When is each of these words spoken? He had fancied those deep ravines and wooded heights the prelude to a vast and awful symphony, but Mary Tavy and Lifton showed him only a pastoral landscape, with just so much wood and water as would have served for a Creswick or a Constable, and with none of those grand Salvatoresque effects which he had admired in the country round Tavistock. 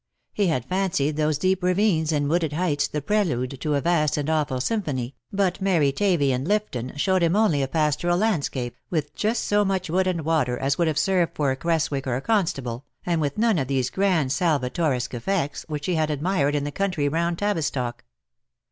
He 0.33 0.47
had 0.47 0.65
fancied 0.65 1.15
those 1.15 1.37
deep 1.37 1.61
ravines 1.61 2.11
and 2.11 2.27
wooded 2.27 2.53
heights 2.53 2.87
the 2.87 3.03
prelude 3.03 3.59
to 3.61 3.75
a 3.75 3.81
vast 3.81 4.17
and 4.17 4.31
awful 4.31 4.59
symphony, 4.59 5.13
but 5.31 5.61
Mary 5.61 5.91
Tavy 5.91 6.31
and 6.31 6.47
Lifton 6.47 6.97
showed 6.97 7.21
him 7.21 7.35
only 7.35 7.61
a 7.61 7.67
pastoral 7.67 8.17
landscape, 8.17 8.75
with 8.89 9.13
just 9.13 9.43
so 9.43 9.63
much 9.63 9.91
wood 9.91 10.07
and 10.07 10.21
water 10.25 10.57
as 10.57 10.75
would 10.79 10.87
have 10.87 10.97
served 10.97 11.35
for 11.35 11.51
a 11.51 11.55
Creswick 11.55 12.07
or 12.07 12.15
a 12.15 12.21
Constable, 12.21 12.83
and 13.05 13.21
with 13.21 13.37
none 13.37 13.59
of 13.59 13.67
those 13.67 13.91
grand 13.91 14.31
Salvatoresque 14.31 15.13
effects 15.13 15.65
which 15.67 15.85
he 15.85 15.93
had 15.93 16.09
admired 16.09 16.55
in 16.55 16.63
the 16.63 16.71
country 16.71 17.07
round 17.07 17.37
Tavistock. 17.37 18.03